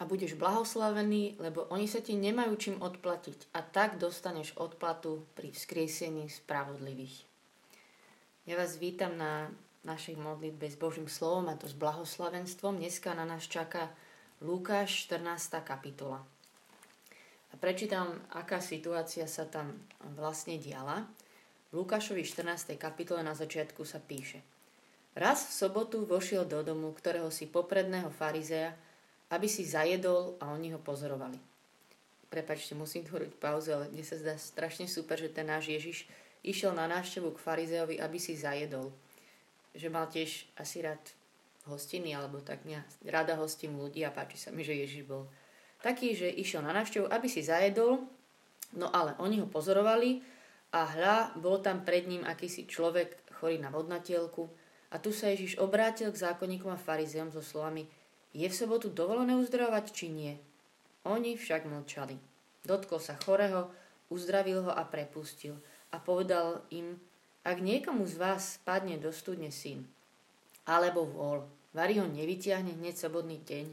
[0.00, 5.52] a budeš blahoslavený, lebo oni sa ti nemajú čím odplatiť a tak dostaneš odplatu pri
[5.52, 7.28] vzkriesení spravodlivých.
[8.48, 9.52] Ja vás vítam na
[9.84, 12.80] našej modlitbe s Božím slovom a to s blahoslavenstvom.
[12.80, 13.92] Dneska na nás čaká
[14.40, 15.60] Lukáš 14.
[15.60, 16.24] kapitola.
[17.52, 19.84] A prečítam, aká situácia sa tam
[20.16, 21.04] vlastne diala.
[21.70, 22.80] V Lukášovi 14.
[22.80, 24.40] kapitole na začiatku sa píše
[25.12, 28.72] Raz v sobotu vošiel do domu, ktorého si popredného farizea,
[29.30, 31.38] aby si zajedol a oni ho pozorovali.
[32.30, 36.06] Prepačte, musím tu hovoriť pauzu, ale mne sa zdá strašne super, že ten náš Ježiš
[36.46, 38.94] išiel na návštevu k farizeovi, aby si zajedol.
[39.74, 41.02] Že mal tiež asi rád
[41.66, 45.26] hostiny, alebo tak ja rada hostím ľudí a páči sa mi, že Ježiš bol
[45.82, 48.06] taký, že išiel na návštevu, aby si zajedol,
[48.78, 50.22] no ale oni ho pozorovali
[50.70, 54.46] a hľa, bol tam pred ním akýsi človek chorý na vodnatielku
[54.90, 57.86] a tu sa Ježiš obrátil k zákonníkom a farizeom so slovami
[58.34, 60.32] je v sobotu dovolené uzdravovať, či nie?
[61.06, 62.18] Oni však mlčali.
[62.62, 63.72] Dotkol sa chorého,
[64.12, 65.56] uzdravil ho a prepustil.
[65.90, 67.00] A povedal im,
[67.42, 69.88] ak niekomu z vás spadne do studne syn,
[70.68, 73.66] alebo vol, Vary ho nevytiahne hneď sobodný deň.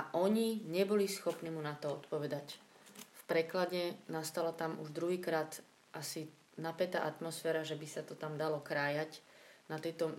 [0.00, 2.56] A oni neboli schopní mu na to odpovedať.
[2.96, 5.60] V preklade nastala tam už druhýkrát
[5.92, 9.20] asi napätá atmosféra, že by sa to tam dalo krájať
[9.68, 10.16] na tejto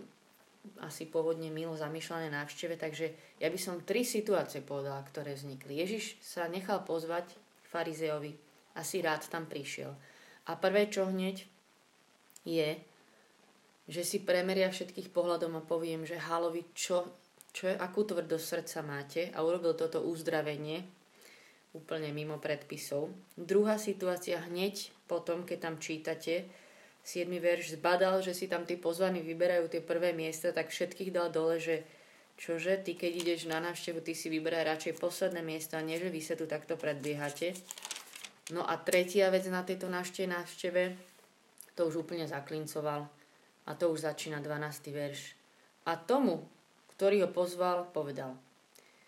[0.82, 5.80] asi pôvodne milo zamýšľané návšteve, takže ja by som tri situácie povedala, ktoré vznikli.
[5.80, 7.32] Ježiš sa nechal pozvať
[7.68, 8.36] farizeovi,
[8.76, 9.92] asi rád tam prišiel.
[10.48, 11.44] A prvé, čo hneď
[12.48, 12.80] je,
[13.88, 17.08] že si premeria všetkých pohľadom a poviem, že halovi, čo,
[17.52, 20.84] čo akú tvrdosť srdca máte a urobil toto uzdravenie
[21.76, 23.12] úplne mimo predpisov.
[23.36, 26.48] Druhá situácia hneď potom, keď tam čítate,
[27.08, 27.24] 7.
[27.40, 31.56] verš zbadal, že si tam tí pozvaní vyberajú tie prvé miesta, tak všetkých dal dole,
[31.56, 31.88] že
[32.36, 36.12] čože, ty keď ideš na návštevu, ty si vyberaj radšej posledné miesto a nie, že
[36.12, 37.56] vy sa tu takto predbiehate.
[38.52, 40.82] No a tretia vec na tejto návšteve, návšteve
[41.72, 43.08] to už úplne zaklincoval
[43.64, 44.92] a to už začína 12.
[44.92, 45.32] verš.
[45.88, 46.44] A tomu,
[46.92, 48.36] ktorý ho pozval, povedal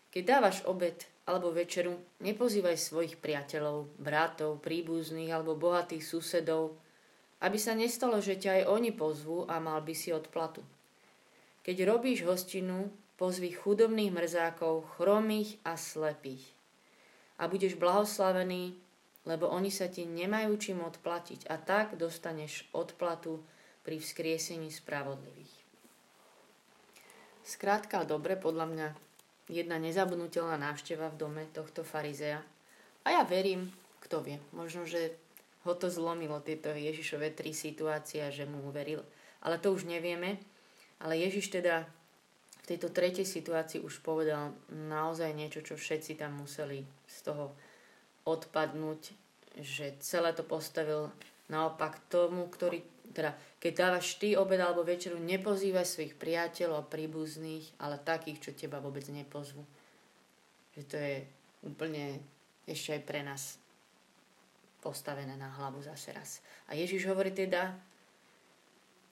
[0.09, 6.81] Keď dávaš obed alebo večeru, nepozývaj svojich priateľov, bratov, príbuzných alebo bohatých susedov,
[7.41, 10.61] aby sa nestalo, že ťa aj oni pozvú a mal by si odplatu.
[11.65, 16.45] Keď robíš hostinu, pozvi chudobných mrzákov, chromých a slepých.
[17.41, 18.77] A budeš blahoslavený,
[19.29, 23.41] lebo oni sa ti nemajú čím odplatiť a tak dostaneš odplatu
[23.85, 25.53] pri vzkriesení spravodlivých.
[27.45, 28.89] Skrátka dobre, podľa mňa
[29.51, 32.41] jedna nezabudnutelná návšteva v dome tohto farizea.
[33.05, 33.73] A ja verím,
[34.05, 35.17] kto vie, možno, že
[35.65, 39.05] ho to zlomilo, tieto Ježišové tri situácie, že mu uveril.
[39.45, 40.41] Ale to už nevieme.
[41.01, 41.85] Ale Ježiš teda
[42.65, 47.53] v tejto tretej situácii už povedal naozaj niečo, čo všetci tam museli z toho
[48.25, 49.13] odpadnúť,
[49.61, 51.13] že celé to postavil
[51.49, 52.81] naopak tomu, ktorý,
[53.13, 58.51] teda keď dávaš ty obed alebo večeru, nepozývaj svojich priateľov a príbuzných, ale takých, čo
[58.57, 59.67] teba vôbec nepozvu.
[60.79, 61.17] Že to je
[61.67, 62.23] úplne
[62.65, 63.60] ešte aj pre nás
[64.81, 66.41] postavené na hlavu zase raz.
[66.69, 67.77] A Ježiš hovorí teda,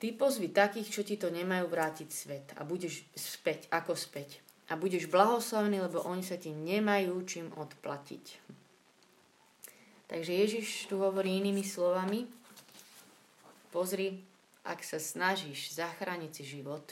[0.00, 4.40] ty pozvi takých, čo ti to nemajú vrátiť svet a budeš späť, ako späť.
[4.68, 8.24] A budeš blahoslavený, lebo oni sa ti nemajú čím odplatiť.
[10.08, 12.24] Takže Ježiš tu hovorí inými slovami,
[13.68, 14.24] pozri,
[14.64, 16.84] ak sa snažíš zachrániť si život,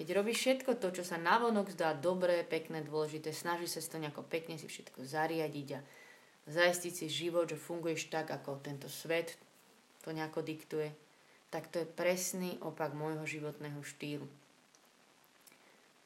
[0.00, 4.24] keď robíš všetko to, čo sa navonok zdá dobré, pekné, dôležité, snažíš sa to nejako
[4.24, 5.80] pekne si všetko zariadiť a
[6.48, 9.36] zajistiť si život, že funguješ tak, ako tento svet
[10.00, 10.92] to nejako diktuje,
[11.52, 14.24] tak to je presný opak môjho životného štýlu.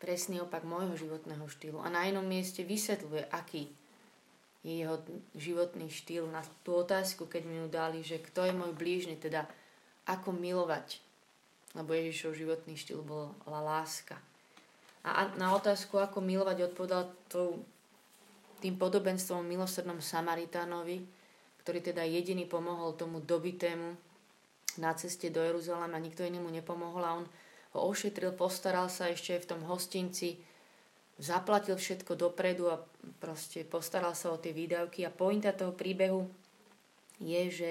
[0.00, 1.78] Presný opak môjho životného štýlu.
[1.80, 3.70] A na inom mieste vysvetľuje, aký
[4.64, 4.96] je jeho
[5.36, 9.44] životný štýl na tú otázku, keď mi ju dali, že kto je môj blížny, teda
[10.08, 11.04] ako milovať.
[11.76, 14.16] Lebo Ježišov životný štýl bola láska.
[15.04, 17.60] A na otázku, ako milovať, odpovedal tou
[18.64, 21.04] tým podobenstvom milosrdnom Samaritánovi,
[21.60, 23.92] ktorý teda jediný pomohol tomu dobitému
[24.80, 27.28] na ceste do Jeruzalema, nikto iný mu nepomohol a on
[27.76, 30.40] ho ošetril, postaral sa ešte v tom hostinci,
[31.20, 32.80] zaplatil všetko dopredu a
[33.20, 36.24] proste postaral sa o tie výdavky a pointa toho príbehu
[37.20, 37.70] je, že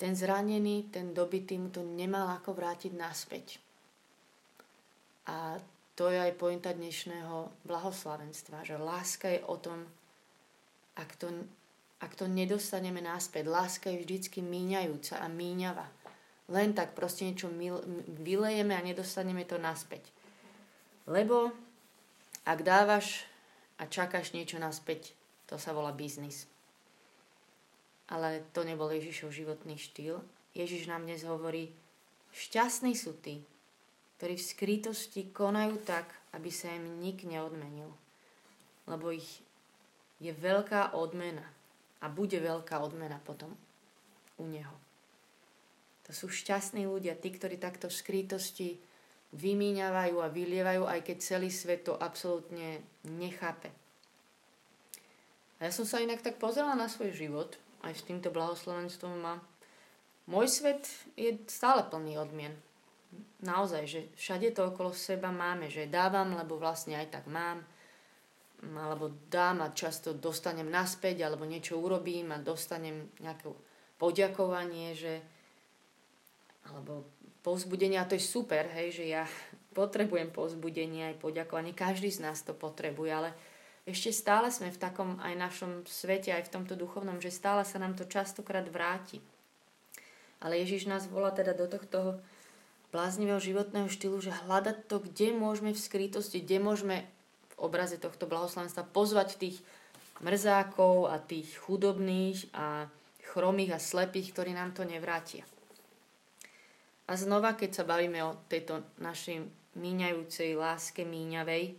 [0.00, 3.60] ten zranený, ten dobitý mu to nemal ako vrátiť naspäť.
[5.28, 5.60] A
[6.00, 9.84] to je aj pointa dnešného blahoslavenstva, že láska je o tom,
[10.96, 11.28] ak to,
[12.00, 13.44] ak to nedostaneme náspäť.
[13.44, 15.84] Láska je vždycky míňajúca a míňava.
[16.48, 17.52] Len tak proste niečo
[18.16, 20.08] vylejeme a nedostaneme to naspäť.
[21.04, 21.52] Lebo
[22.48, 23.28] Ak dávaš
[23.76, 25.12] a čakáš niečo naspäť,
[25.44, 26.48] to sa volá biznis.
[28.08, 30.24] Ale to nebol Ježišov životný štýl.
[30.56, 31.70] Ježiš nám dnes hovorí,
[32.32, 33.44] šťastní sú tí,
[34.20, 37.88] ktorí v skrytosti konajú tak, aby sa im nik neodmenil.
[38.84, 39.40] Lebo ich
[40.20, 41.48] je veľká odmena
[42.04, 43.56] a bude veľká odmena potom
[44.36, 44.76] u neho.
[46.04, 48.68] To sú šťastní ľudia, tí, ktorí takto v skrytosti
[49.32, 53.72] vymíňavajú a vylievajú, aj keď celý svet to absolútne nechápe.
[55.64, 59.40] A ja som sa inak tak pozrela na svoj život, aj s týmto blahoslovenstvom a
[60.28, 60.84] môj svet
[61.16, 62.52] je stále plný odmien.
[63.40, 67.64] Naozaj, že všade to okolo seba máme, že dávam, lebo vlastne aj tak mám,
[68.60, 73.48] alebo dám a často dostanem naspäť, alebo niečo urobím a dostanem nejaké
[73.96, 75.24] poďakovanie, že
[76.68, 77.08] alebo
[77.40, 79.24] povzbudenie, a to je super, hej, že ja
[79.78, 83.30] potrebujem povzbudenie aj poďakovanie, každý z nás to potrebuje, ale
[83.88, 87.80] ešte stále sme v takom aj našom svete, aj v tomto duchovnom, že stále sa
[87.80, 89.24] nám to častokrát vráti.
[90.40, 92.20] Ale Ježiš nás volá teda do tohto
[92.90, 97.06] bláznivého životného štýlu, že hľadať to, kde môžeme v skrytosti, kde môžeme
[97.50, 99.56] v obraze tohto blahoslavenstva pozvať tých
[100.20, 102.90] mrzákov a tých chudobných a
[103.30, 105.46] chromých a slepých, ktorí nám to nevrátia.
[107.10, 109.42] A znova, keď sa bavíme o tejto našej
[109.74, 111.74] míňajúcej láske míňavej,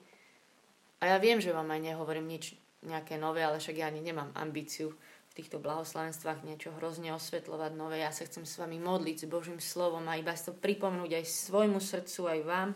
[1.02, 2.54] a ja viem, že vám aj nehovorím nič
[2.86, 4.94] nejaké nové, ale však ja ani nemám ambíciu
[5.32, 8.04] v týchto blahoslavenstvách niečo hrozne osvetľovať nové.
[8.04, 11.80] Ja sa chcem s vami modliť s Božím slovom a iba to pripomnúť aj svojmu
[11.80, 12.70] srdcu, aj vám,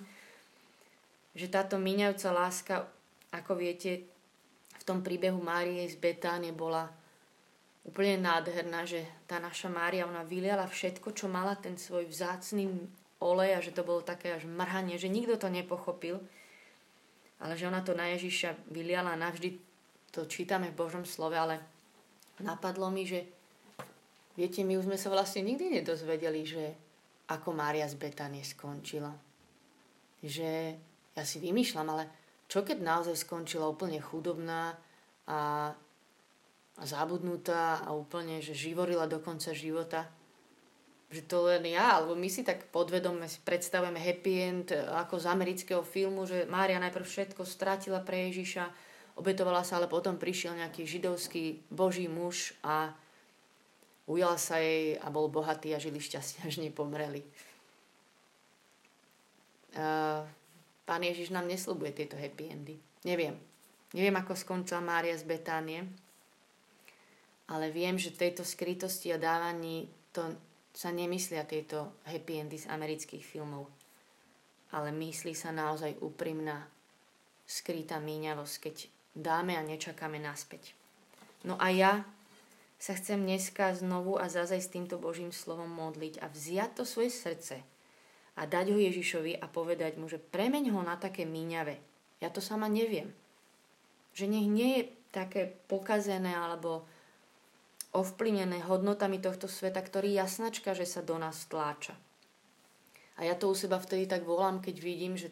[1.35, 2.87] že táto míňajúca láska,
[3.35, 4.07] ako viete,
[4.79, 6.87] v tom príbehu Márie z Betánie bola
[7.83, 12.71] úplne nádherná, že tá naša Mária, ona vyliala všetko, čo mala, ten svoj vzácný
[13.19, 16.23] olej a že to bolo také až mrhanie, že nikto to nepochopil,
[17.43, 19.59] ale že ona to na Ježiša vyliala navždy,
[20.15, 21.75] to čítame v Božom slove, ale
[22.41, 23.23] napadlo mi, že
[24.35, 26.63] viete, my už sme sa vlastne nikdy nedozvedeli, že
[27.31, 29.13] ako Mária z Betanie skončila.
[30.19, 30.75] Že
[31.15, 32.05] ja si vymýšľam, ale
[32.45, 34.77] čo keď naozaj skončila úplne chudobná
[35.25, 35.71] a
[36.75, 40.11] a zabudnutá a úplne, že živorila do konca života.
[41.07, 45.83] Že to len ja, alebo my si tak podvedome predstavujeme happy end ako z amerického
[45.85, 48.67] filmu, že Mária najprv všetko stratila pre Ježiša,
[49.15, 52.91] obetovala sa, ale potom prišiel nejaký židovský boží muž a
[54.06, 57.23] ujal sa jej a bol bohatý a žili šťastne, až nepomreli.
[59.75, 60.23] Uh,
[60.88, 62.75] pán Ježiš nám neslúbuje tieto happy endy.
[63.03, 63.35] Neviem.
[63.91, 65.88] Neviem, ako skončila Mária z Betánie,
[67.47, 70.35] ale viem, že tejto skrytosti a dávaní to
[70.75, 73.71] sa nemyslia tieto happy endy z amerických filmov,
[74.75, 76.67] ale myslí sa naozaj úprimná
[77.47, 78.75] skrytá míňavosť, keď
[79.15, 80.75] dáme a nečakáme naspäť.
[81.47, 82.03] No a ja
[82.75, 87.09] sa chcem dneska znovu a zazaj s týmto Božím slovom modliť a vziať to svoje
[87.09, 87.63] srdce
[88.35, 91.79] a dať ho Ježišovi a povedať mu, že premeň ho na také míňave.
[92.19, 93.15] Ja to sama neviem.
[94.12, 94.83] Že nech nie je
[95.15, 96.83] také pokazené alebo
[97.95, 101.95] ovplyvnené hodnotami tohto sveta, ktorý jasnačka, že sa do nás tláča.
[103.15, 105.31] A ja to u seba vtedy tak volám, keď vidím, že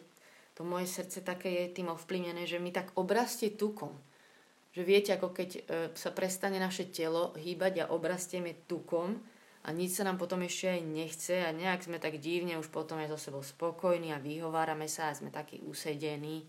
[0.54, 3.94] to moje srdce také je tým ovplyvnené, že mi tak obrastie tukom.
[4.74, 5.60] Že viete, ako keď e,
[5.94, 9.18] sa prestane naše telo hýbať a obrastieme tukom
[9.66, 12.98] a nič sa nám potom ešte aj nechce a nejak sme tak divne už potom
[12.98, 16.46] aj so sebou spokojní a vyhovárame sa a sme takí usedení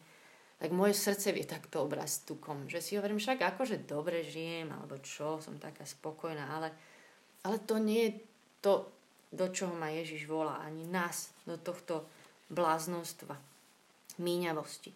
[0.56, 2.72] tak moje srdce vie takto obraz tukom.
[2.72, 6.72] Že si hovorím, však akože dobre žijem, alebo čo, som taká spokojná, ale,
[7.44, 8.12] ale to nie je
[8.64, 8.74] to,
[9.36, 12.08] do čoho ma Ježiš volá, ani nás, do tohto
[12.48, 13.36] bláznostva,
[14.22, 14.92] míňavosti.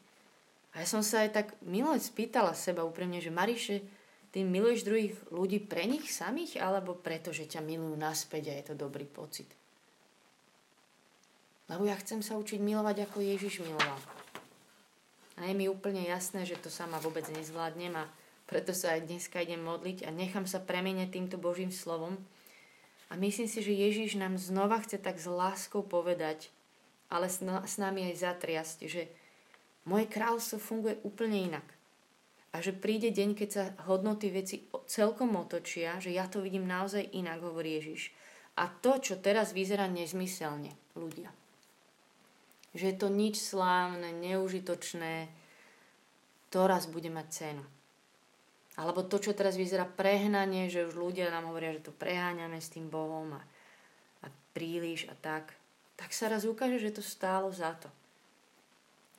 [0.73, 3.81] A ja som sa aj tak milé spýtala seba úprimne, že Mariše,
[4.29, 8.63] ty miluješ druhých ľudí pre nich samých, alebo preto, že ťa milujú naspäť a je
[8.69, 9.49] to dobrý pocit.
[11.69, 13.97] Lebo ja chcem sa učiť milovať, ako Ježiš miloval.
[15.39, 18.09] A je mi úplne jasné, že to sama vôbec nezvládnem a
[18.49, 22.17] preto sa aj dneska idem modliť a nechám sa premeniať týmto Božím slovom.
[23.09, 26.49] A myslím si, že Ježiš nám znova chce tak s láskou povedať,
[27.09, 29.09] ale s nami aj zatriasť, že
[29.89, 31.67] moje kráľstvo funguje úplne inak.
[32.49, 37.13] A že príde deň, keď sa hodnoty veci celkom otočia, že ja to vidím naozaj
[37.13, 38.09] inak, hovorí Ježiš.
[38.57, 41.29] A to, čo teraz vyzerá nezmyselne, ľudia,
[42.73, 45.29] že je to nič slávne, neužitočné,
[46.49, 47.65] to raz bude mať cenu.
[48.81, 52.73] Alebo to, čo teraz vyzerá prehnanie, že už ľudia nám hovoria, že to preháňame s
[52.73, 53.41] tým Bohom a,
[54.25, 55.58] a príliš a tak,
[55.99, 57.91] tak sa raz ukáže, že to stálo za to.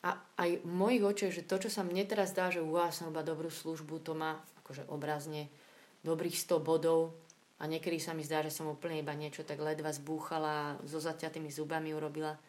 [0.00, 3.12] A, aj v mojich očiach, že to, čo sa mne teraz dá, že uá, som
[3.12, 5.52] iba dobrú službu, to má akože obrazne
[6.00, 7.12] dobrých 100 bodov
[7.60, 11.52] a niekedy sa mi zdá, že som úplne iba niečo tak ledva zbúchala, so zaťatými
[11.52, 12.40] zubami urobila.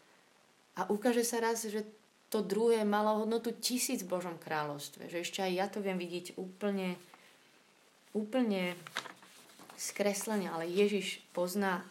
[0.79, 1.83] A ukáže sa raz, že
[2.31, 5.11] to druhé malo hodnotu tisíc v Božom kráľovstve.
[5.11, 6.95] Že ešte aj ja to viem vidieť úplne,
[8.15, 8.79] úplne
[9.75, 11.83] skreslene, ale Ježiš pozná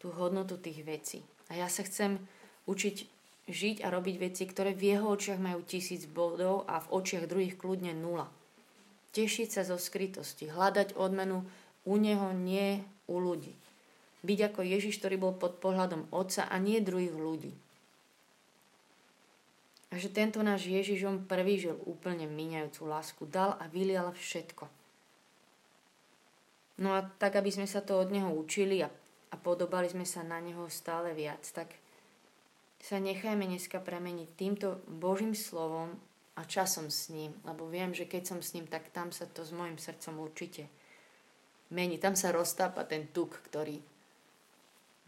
[0.00, 1.20] tú hodnotu tých vecí.
[1.50, 2.18] A ja sa chcem
[2.66, 7.30] učiť žiť a robiť veci, ktoré v jeho očiach majú tisíc bodov a v očiach
[7.30, 8.26] druhých kľudne nula.
[9.14, 11.46] Tešiť sa zo skrytosti, hľadať odmenu
[11.86, 13.54] u neho, nie u ľudí.
[14.26, 17.54] Byť ako Ježiš, ktorý bol pod pohľadom Otca a nie druhých ľudí.
[19.94, 24.66] A že tento náš Ježiš, on prvý žil úplne miňajúcu lásku, dal a vylial všetko.
[26.82, 28.90] No a tak, aby sme sa to od Neho učili a,
[29.36, 31.76] a podobali sme sa na Neho stále viac, tak
[32.80, 35.92] sa nechajme dneska premeniť týmto Božím slovom
[36.40, 39.44] a časom s ním, lebo viem, že keď som s ním, tak tam sa to
[39.44, 40.72] s mojim srdcom určite
[41.68, 42.00] mení.
[42.00, 43.76] Tam sa roztápa ten tuk, ktorý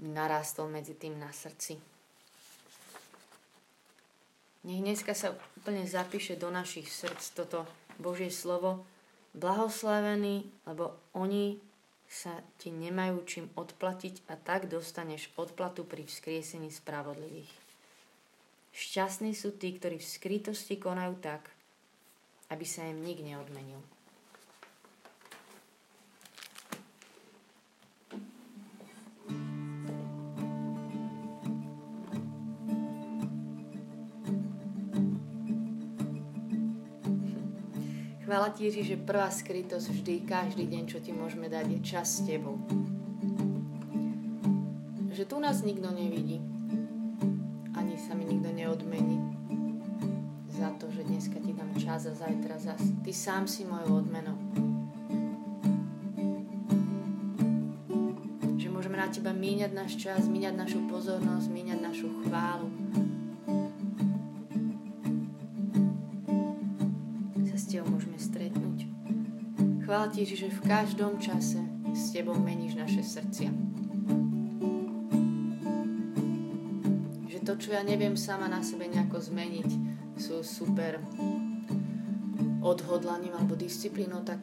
[0.05, 1.81] mi narástol medzi tým na srdci.
[4.69, 7.65] Nech dneska sa úplne zapíše do našich srdc toto
[7.97, 8.85] Božie slovo.
[9.33, 11.68] Blahoslavený, lebo oni
[12.09, 17.53] sa ti nemajú čím odplatiť a tak dostaneš odplatu pri vzkriesení spravodlivých.
[18.73, 21.53] Šťastní sú tí, ktorí v skrytosti konajú tak,
[22.49, 23.98] aby sa im nik neodmenil.
[38.29, 42.21] Chvála ti Ježiš, že prvá skrytosť vždy, každý deň, čo ti môžeme dať, je čas
[42.21, 42.61] s tebou.
[45.09, 46.37] Že tu nás nikto nevidí.
[47.73, 49.17] Ani sa mi nikto neodmení
[50.53, 52.85] za to, že dneska ti dám čas a zajtra zas.
[53.01, 54.37] Ty sám si mojou odmenou.
[58.61, 62.69] Že môžeme na teba míňať náš čas, míňať našu pozornosť, míňať našu chválu
[70.09, 71.63] Ti, že v každom čase
[71.95, 73.53] s tebou meníš naše srdcia.
[77.29, 79.69] Že to, čo ja neviem sama na sebe nejako zmeniť,
[80.19, 80.99] sú super
[82.65, 84.43] odhodlaním alebo disciplínou, tak,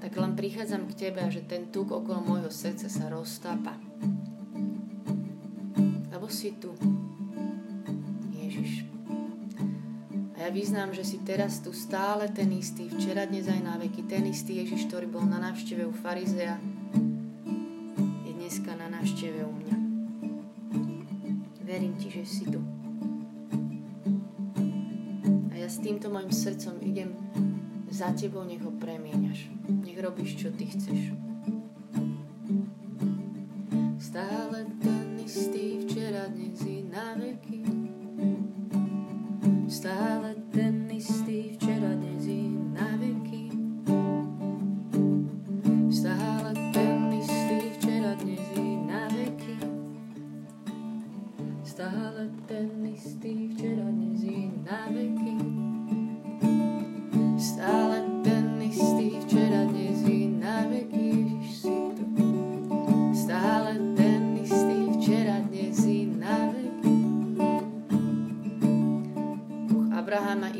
[0.00, 3.76] tak len prichádzam k tebe a že ten tuk okolo môjho srdca sa roztápa.
[6.08, 6.72] Lebo si tu.
[10.60, 14.60] Vyznám, že si teraz tu stále ten istý, včera, dnes aj na veky, ten istý
[14.60, 16.60] Ježiš, ktorý bol na návšteve u farizea,
[18.28, 19.76] je dneska na návšteve u mňa.
[21.64, 22.60] Verím ti, že si tu.
[25.48, 27.16] A ja s týmto mojim srdcom idem
[27.88, 29.48] za tebou, nech ho premieňaš.
[29.64, 31.29] Nech robíš, čo ty chceš.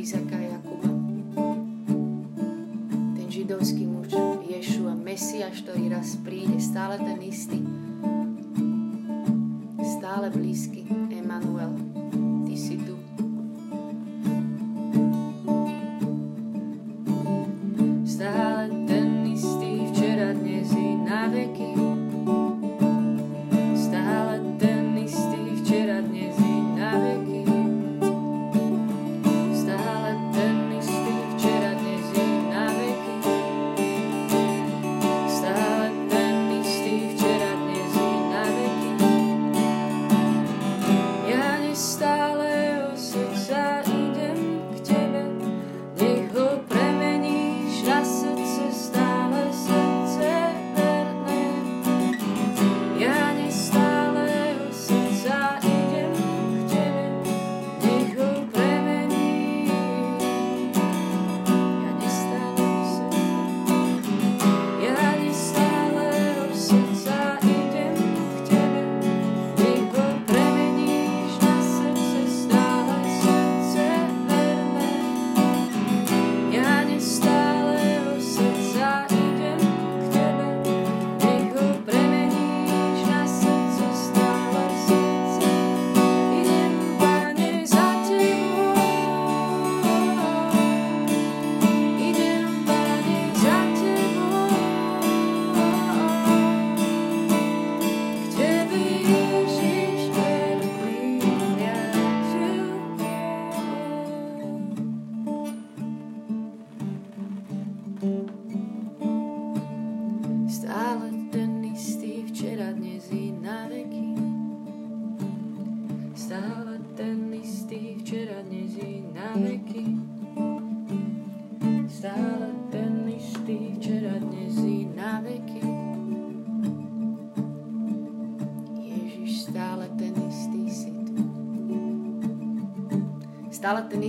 [0.00, 0.88] Izaka a Jakuba.
[3.20, 4.16] Ten židovský muž,
[4.48, 7.60] Ješua, Mesiaš, ktorý raz príde, stále ten istý,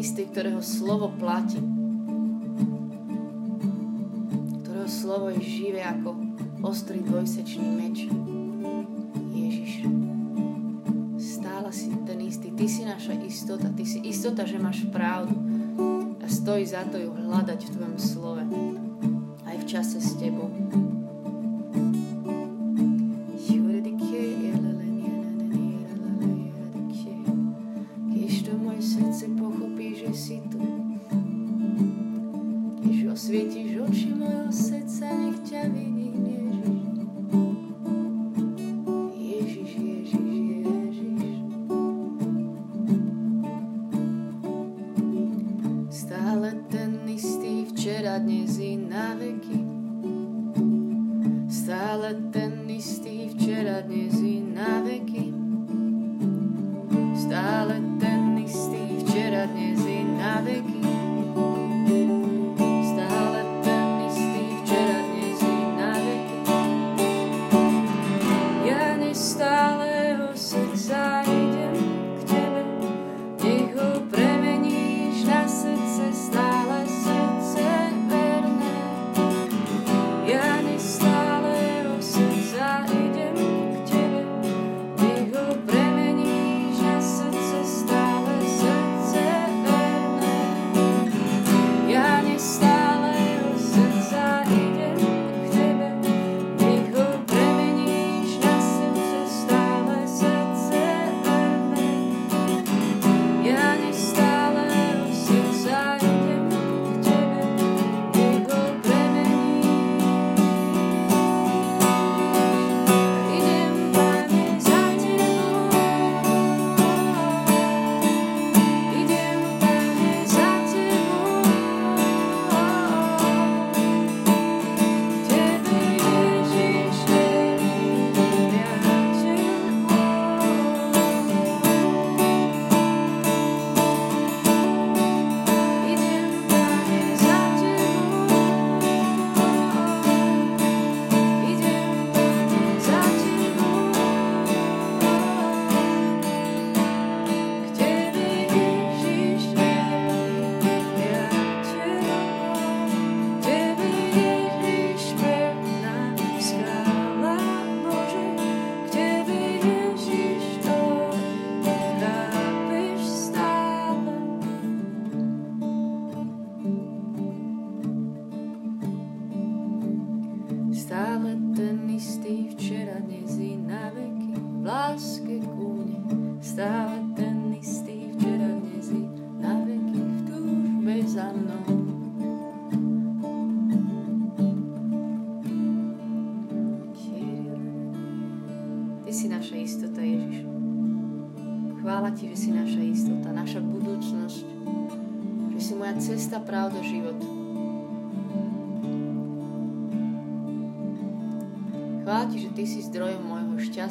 [0.01, 1.61] istý, ktorého slovo platí.
[4.65, 6.17] Ktorého slovo je živé ako
[6.65, 8.09] ostrý dvojsečný meč.
[12.61, 15.33] Ty si naša istota, Ty si istota, že máš pravdu
[16.21, 18.45] a stojí za to ju hľadať v Tvojom slove
[19.49, 20.53] aj v čase s Tebou.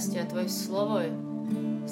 [0.00, 1.12] Šťastia, Tvoje slovo je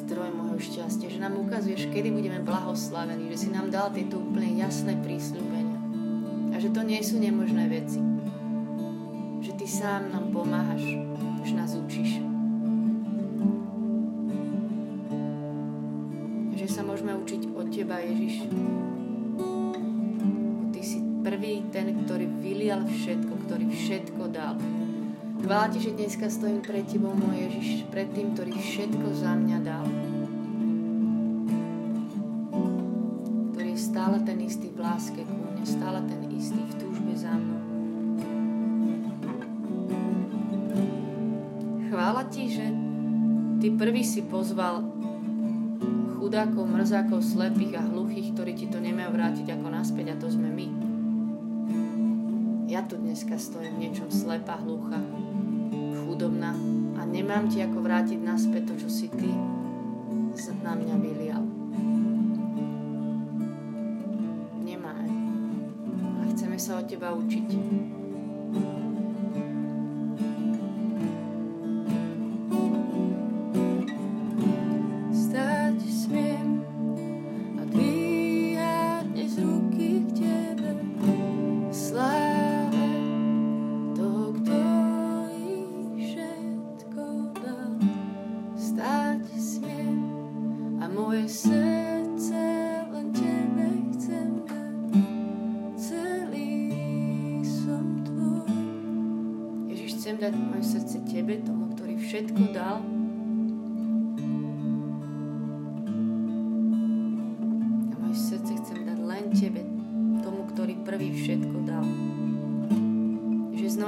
[0.01, 4.57] zdrojom môjho šťastia, že nám ukazuješ, kedy budeme blahoslavení, že si nám dal tieto úplne
[4.57, 5.77] jasné prísľubenia
[6.49, 8.01] a že to nie sú nemožné veci.
[9.45, 10.89] Že Ty sám nám pomáhaš,
[11.45, 12.25] že nás učíš.
[16.57, 18.49] Že sa môžeme učiť od Teba, Ježiš,
[21.69, 24.57] ten, ktorý vylial všetko, ktorý všetko dal.
[25.39, 29.59] Chvála ti, že dneska stojím pred tebou, môj Ježiš, pred tým, ktorý všetko za mňa
[29.63, 29.87] dal.
[33.55, 37.31] Ktorý je stále ten istý v láske ku mne, stále ten istý v túžbe za
[37.31, 37.63] mnou.
[41.87, 42.67] Chvála ti, že
[43.63, 44.83] ty prvý si pozval
[46.19, 50.51] chudákov, mrzákov, slepých a hluchých, ktorí ti to nemajú vrátiť ako naspäť a to sme
[50.51, 50.89] my
[52.69, 55.01] ja tu dneska stojím v niečom slepá, hlucha,
[56.19, 56.51] chudobná
[56.99, 59.31] a nemám ti ako vrátiť naspäť to, čo si ty
[60.67, 61.47] na mňa vylial.
[64.67, 65.15] Nemáme.
[66.19, 67.47] A chceme sa od teba učiť.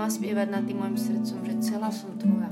[0.00, 2.48] Znova spievať nad tým mojim srdcom, že celá som Tvoja.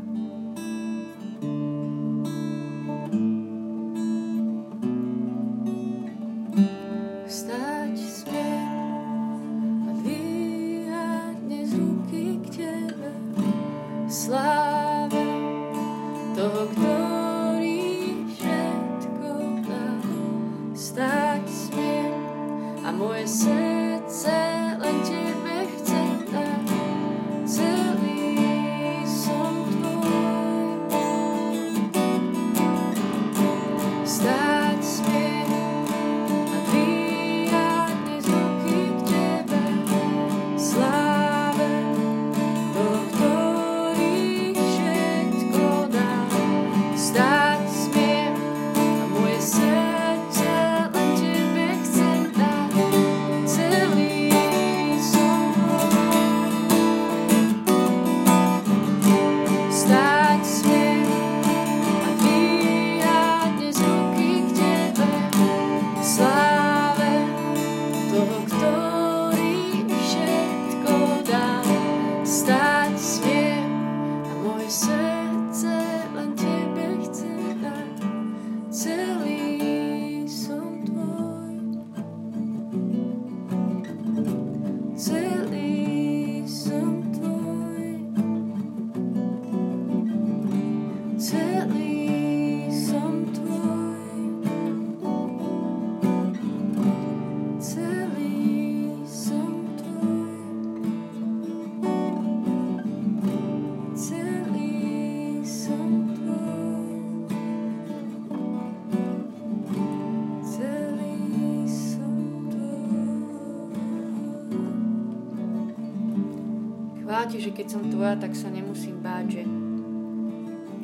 [117.49, 119.43] Že keď som tvoja, tak sa nemusím báť, že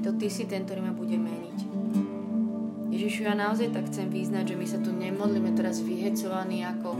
[0.00, 1.58] to ty si ten, ktorý ma bude meniť.
[2.88, 6.96] Ježišu, ja naozaj tak chcem význať, že my sa tu nemodlíme teraz vyhecovaní ako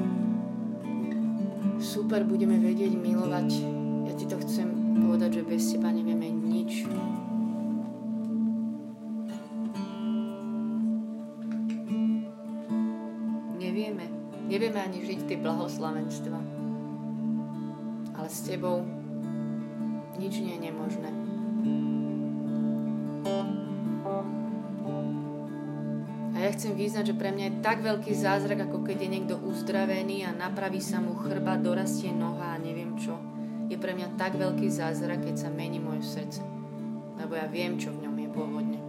[1.81, 3.49] super, budeme vedieť milovať.
[4.05, 4.69] Ja ti to chcem
[5.01, 6.85] povedať, že bez teba nevieme nič.
[13.57, 14.13] Nevieme.
[14.45, 16.39] Nevieme ani žiť tie blahoslavenstva.
[18.13, 18.94] Ale s tebou
[20.25, 21.11] nič nie je nemožné.
[26.33, 29.37] A ja chcem vyznať, že pre mňa je tak veľký zázrak, ako keď je niekto
[29.37, 33.21] uzdravený a napraví sa mu chrba, dorastie noha a neviem čo.
[33.69, 36.41] Je pre mňa tak veľký zázrak, keď sa mení moje srdce.
[37.21, 38.81] Lebo ja viem, čo v ňom je pôvodne.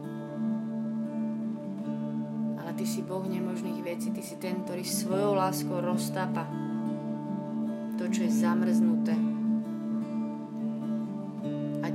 [2.64, 6.48] Ale ty si Boh nemožných vecí, ty si ten, ktorý svojou láskou roztápa
[7.96, 9.16] to, čo je zamrznuté,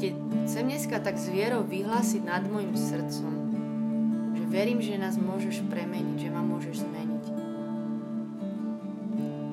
[0.01, 0.17] ti
[0.49, 3.33] chcem dneska tak s vierou vyhlásiť nad môjim srdcom,
[4.33, 7.25] že verím, že nás môžeš premeniť, že ma môžeš zmeniť.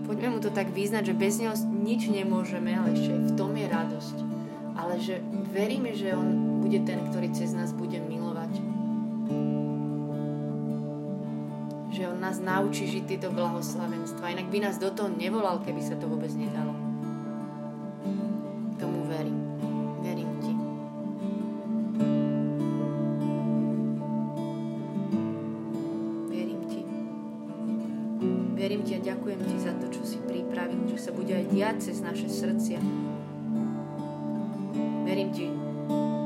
[0.08, 1.52] Poďme mu to tak vyznať, že bez neho
[1.84, 4.18] nič nemôžeme, ale ešte v tom je radosť.
[4.80, 5.20] Ale že
[5.52, 8.64] veríme, že on bude ten, ktorý cez nás bude milovať.
[11.92, 14.32] Že on nás naučí žiť tieto blahoslavenstva.
[14.32, 16.77] Inak by nás do toho nevolal, keby sa to vôbec nedalo.
[31.28, 32.80] Bude aj diať cez naše srdcia.
[35.04, 35.52] Verím ti,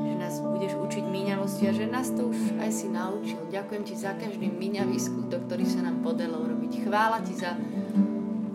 [0.06, 3.42] že nás budeš učiť míňavosti a že nás to už aj si naučil.
[3.50, 6.86] Ďakujem ti za každý míňavý skutok, ktorý sa nám podalo urobiť.
[6.86, 7.58] Chvála ti za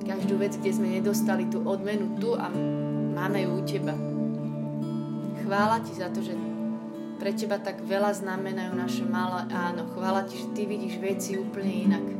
[0.07, 2.47] každú vec, kde sme nedostali tú odmenu tu a
[3.11, 3.91] máme ju u teba.
[5.43, 6.31] Chvála ti za to, že
[7.19, 9.83] pre teba tak veľa znamenajú naše malé áno.
[9.91, 12.16] Chvála ti, že ty vidíš veci úplne inak.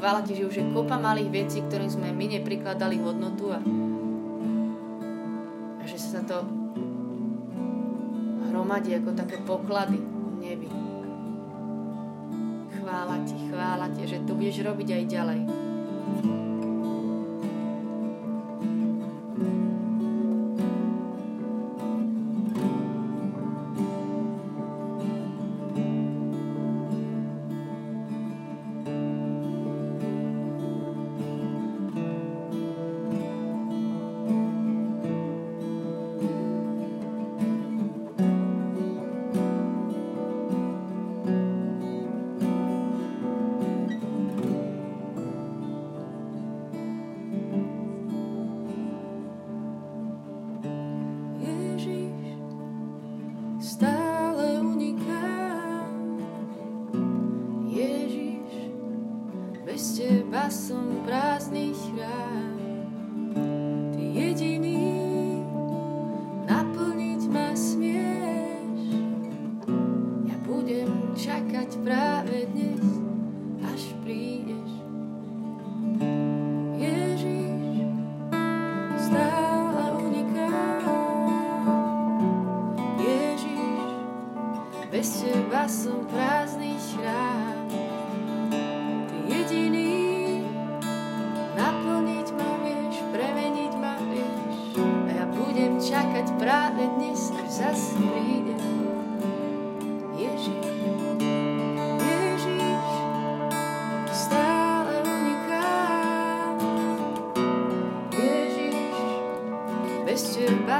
[0.00, 3.60] Chvála Ti, že už je kopa malých vecí, ktorým sme my neprikladali hodnotu a,
[5.76, 6.40] a že sa to
[8.48, 10.72] hromadí ako také poklady v nebi.
[12.80, 15.40] Chvála Ti, chvála Ti, že to budeš robiť aj ďalej.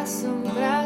[0.00, 0.79] assombrar.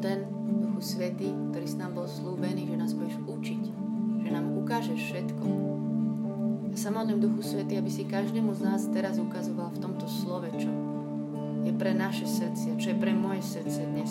[0.00, 3.62] ten Duchu Svetý, ktorý si nám bol slúbený, že nás budeš učiť,
[4.24, 5.44] že nám ukážeš všetko.
[6.70, 10.70] A samotným Duchu svety aby si každému z nás teraz ukazoval v tomto slove, čo
[11.68, 14.10] je pre naše srdcia, čo je pre moje srdce dnes.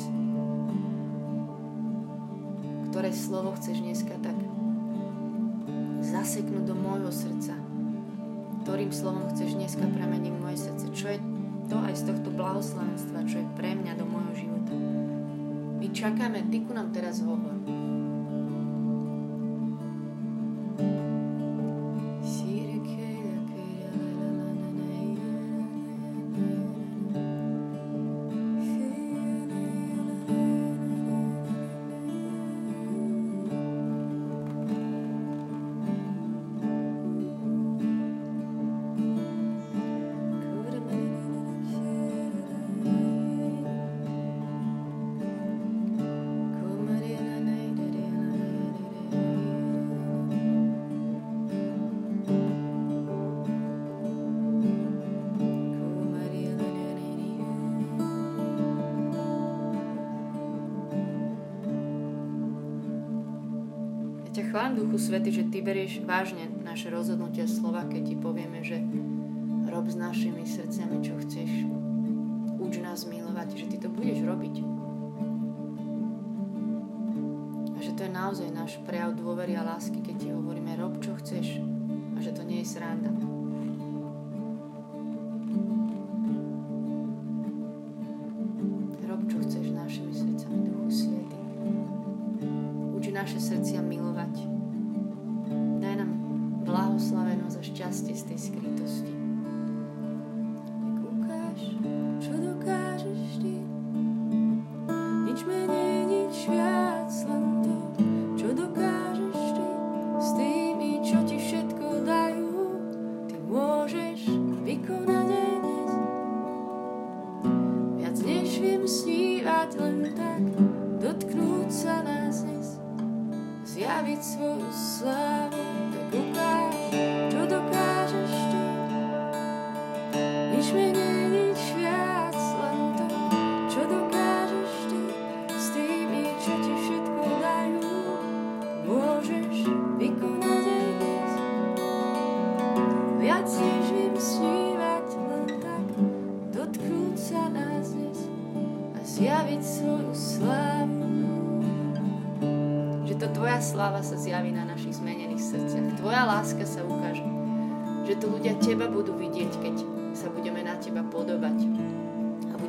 [2.93, 4.37] Ktoré slovo chceš dneska tak
[6.05, 7.57] zaseknúť do môjho srdca,
[8.65, 11.19] ktorým slovom chceš dneska premeniť moje srdce, čo je
[11.69, 14.73] to aj z tohto blahoslavenstva, čo je pre mňa do môjho života.
[15.79, 17.55] My čakáme, ty ku nám teraz hovor.
[64.99, 68.83] Duchu Svety, že Ty berieš vážne naše rozhodnutia slova, keď Ti povieme, že
[69.71, 71.71] rob s našimi srdciami, čo chceš.
[72.59, 74.55] Uč nás milovať, že Ty to budeš robiť.
[77.71, 81.15] A že to je naozaj náš prejav dôvery a lásky, keď Ti hovoríme, rob, čo
[81.15, 81.63] chceš.
[81.63, 83.15] A že to nie je sranda.
[93.19, 93.98] naše srdcia milovať.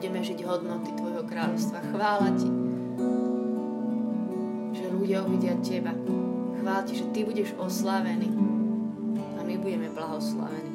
[0.00, 1.92] Budeme žiť hodnoty Tvojho kráľovstva.
[1.92, 2.48] Chvála Ti,
[4.72, 5.92] že ľudia uvidia Teba.
[6.56, 8.32] Chvála Ti, že Ty budeš oslávený
[9.36, 10.69] a my budeme blahoslavení.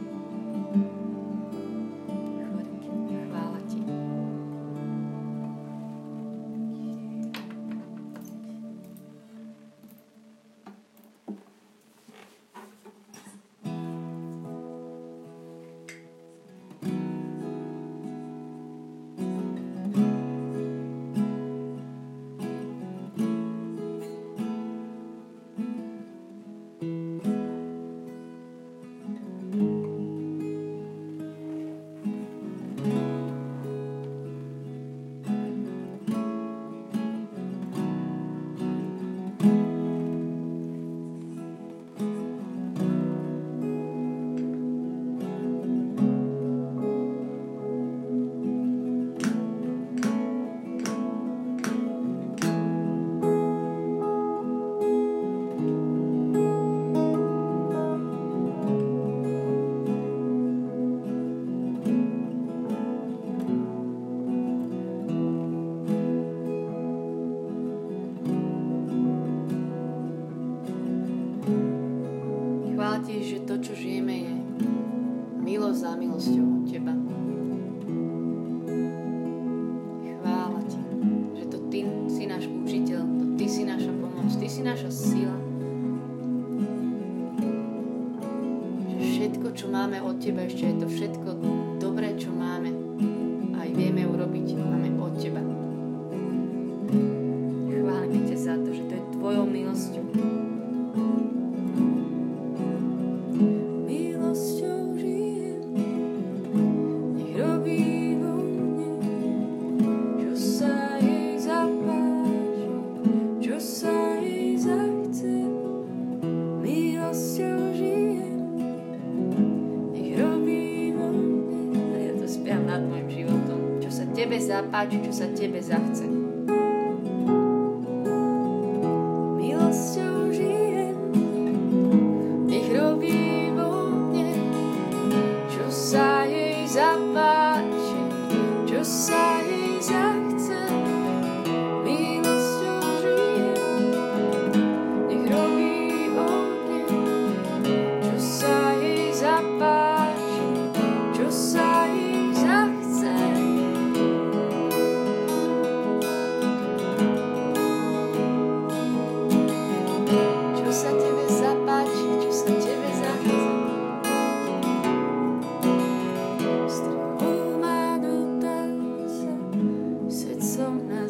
[84.65, 84.89] Zapáči,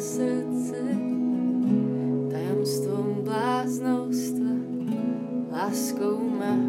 [0.00, 0.76] srdce
[2.30, 4.52] tajomstvom bláznostva,
[5.52, 6.65] láskou ma.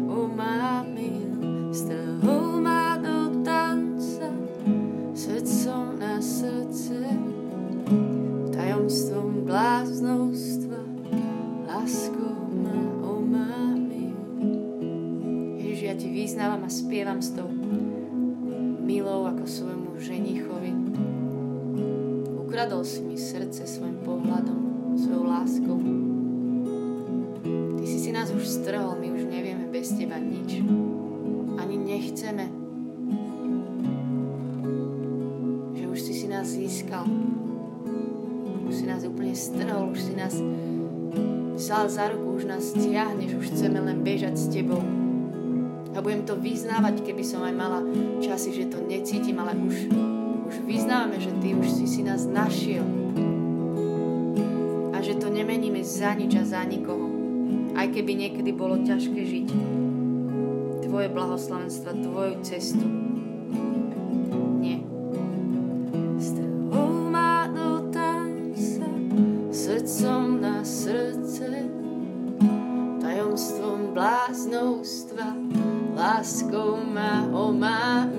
[40.28, 40.44] nás
[41.56, 44.84] vzal za ruku, už nás stiahneš, už chceme len bežať s tebou.
[45.96, 47.80] A budem to vyznávať, keby som aj mala
[48.20, 49.88] časy, že to necítim, ale už,
[50.52, 52.84] už vyznávame, že ty už si, si nás našiel.
[54.92, 57.08] A že to nemeníme za nič a za nikoho.
[57.72, 59.48] Aj keby niekedy bolo ťažké žiť.
[60.84, 63.07] Tvoje blahoslavenstva, tvoju cestu.
[76.18, 78.17] láskou ma omáš.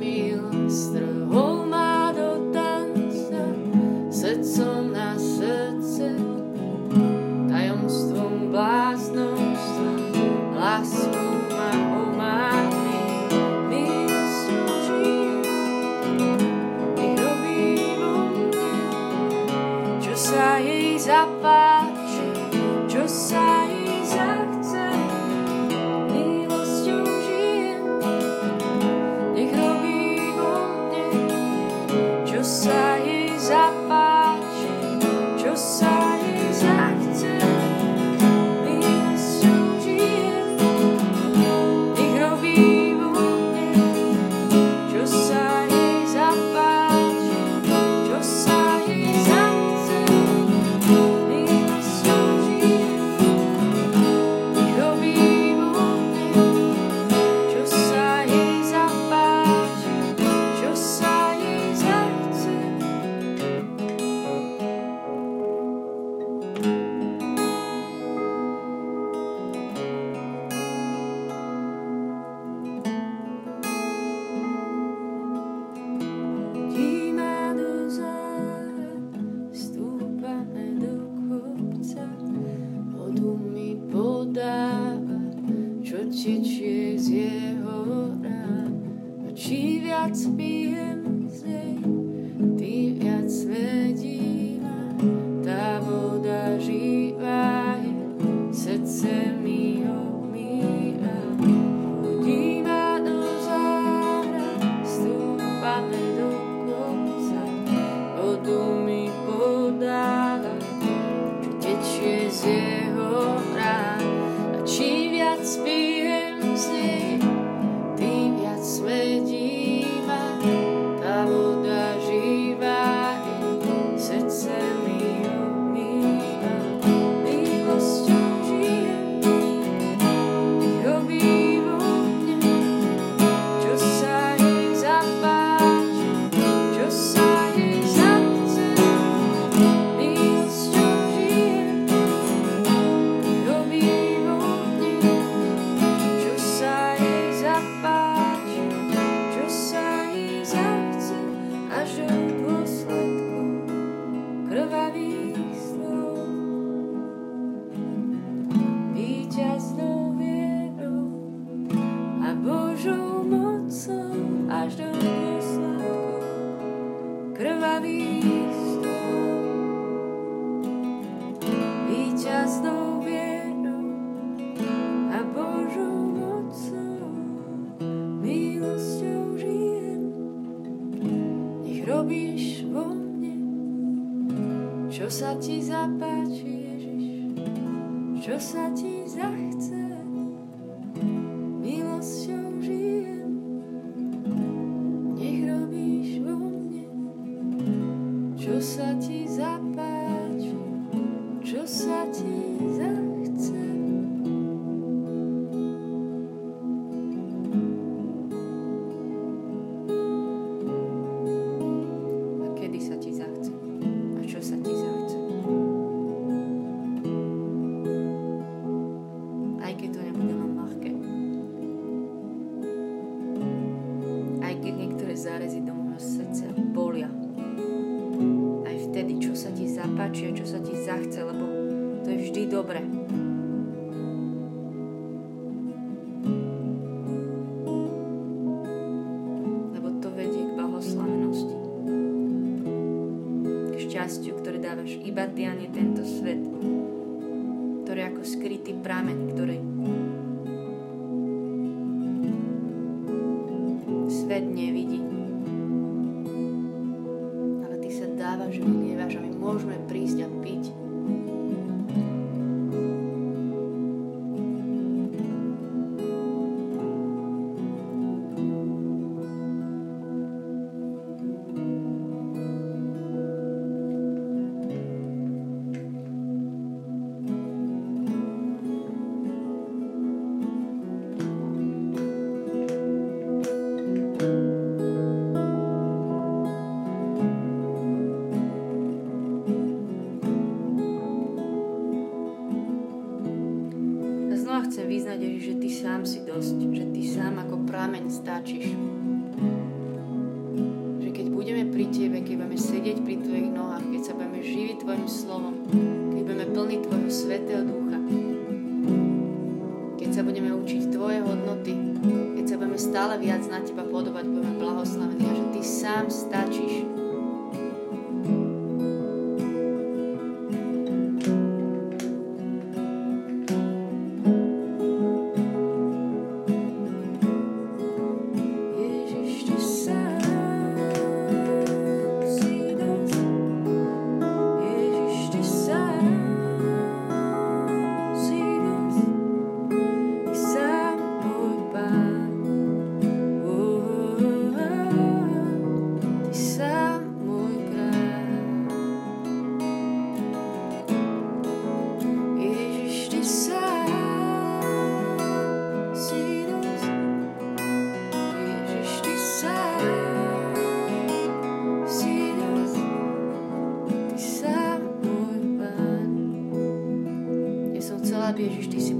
[188.29, 189.88] čo sa ti zachce.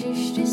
[0.00, 0.46] Ježiš, ty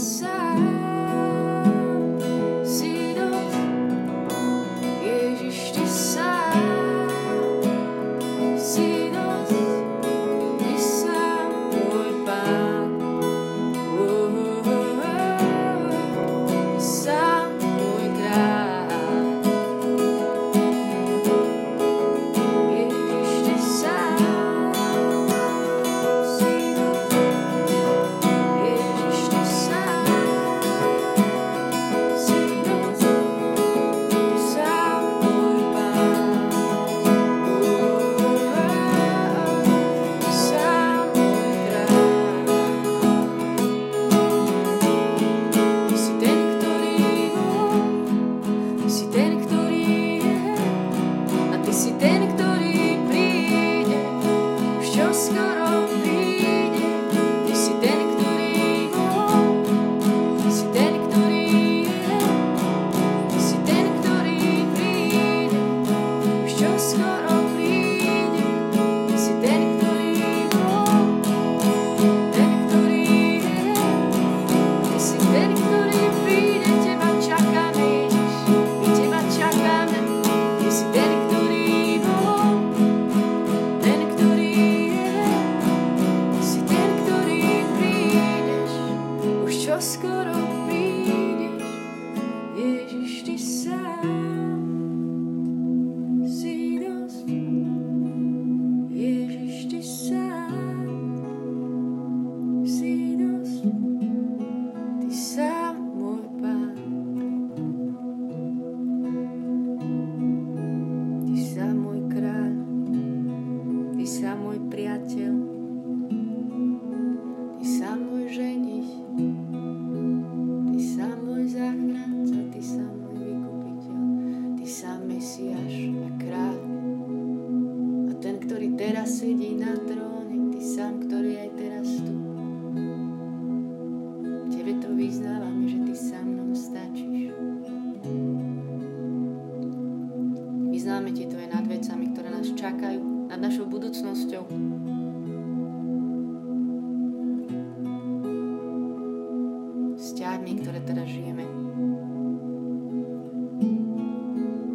[150.08, 151.44] Vzťahmi, ktoré teraz žijeme.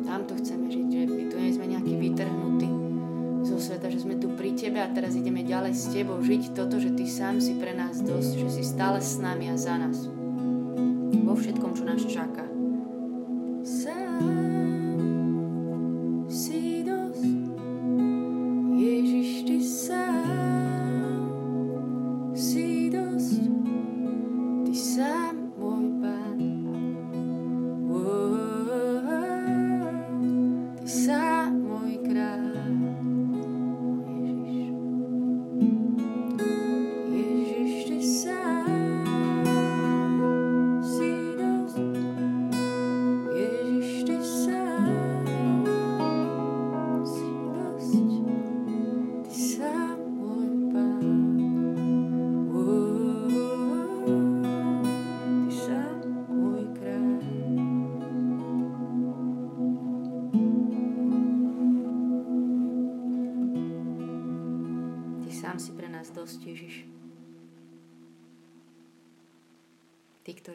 [0.05, 2.69] Tamto chceme žiť, že my tu nie sme nejaký vytrhnutí
[3.49, 6.77] zo sveta, že sme tu pri Tebe a teraz ideme ďalej s Tebou žiť toto,
[6.77, 10.05] že Ty sám si pre nás dosť, že si stále s nami a za nás.
[11.25, 12.45] Vo všetkom, čo nás čaká.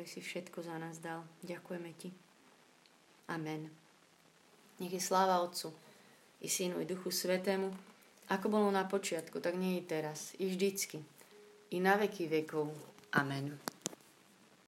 [0.08, 1.28] Si všetko za nás dal.
[1.44, 2.10] Ďakujeme Ti.
[3.28, 3.68] Amen.
[4.80, 5.74] Nech je sláva Otcu,
[6.42, 7.74] i Synu, i Duchu Svetému,
[8.28, 11.00] ako bolo na počiatku, tak nie je teraz, i vždycky,
[11.72, 12.72] i na veky vekov.
[13.16, 13.56] Amen.